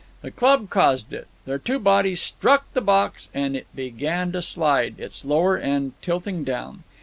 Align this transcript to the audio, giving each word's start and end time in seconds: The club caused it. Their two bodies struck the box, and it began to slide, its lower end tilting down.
The 0.23 0.31
club 0.31 0.71
caused 0.71 1.13
it. 1.13 1.27
Their 1.45 1.59
two 1.59 1.77
bodies 1.77 2.21
struck 2.23 2.65
the 2.73 2.81
box, 2.81 3.29
and 3.35 3.55
it 3.55 3.67
began 3.75 4.31
to 4.31 4.41
slide, 4.41 4.99
its 4.99 5.23
lower 5.23 5.59
end 5.59 5.93
tilting 6.01 6.43
down. 6.43 6.81